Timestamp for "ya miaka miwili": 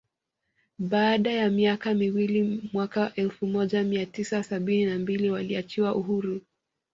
1.31-2.69